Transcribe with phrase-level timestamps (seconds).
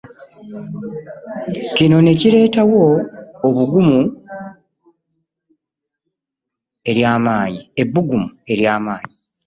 [1.75, 2.83] Kino ne kireetawo
[3.47, 3.99] ebbugumu
[8.49, 8.99] ery'amaanyi.